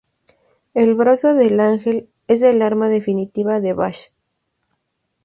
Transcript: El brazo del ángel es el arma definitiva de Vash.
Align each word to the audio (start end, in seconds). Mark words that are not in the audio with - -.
El 0.73 0.95
brazo 0.95 1.35
del 1.35 1.59
ángel 1.59 2.09
es 2.27 2.41
el 2.41 2.63
arma 2.63 2.89
definitiva 2.89 3.59
de 3.61 3.73
Vash. 3.73 4.07